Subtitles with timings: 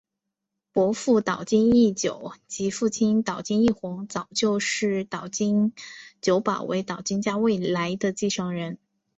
[0.71, 5.75] 伯父岛津义久及父亲岛津义弘早就视岛津
[6.21, 8.79] 久保为岛津家未来的继承人。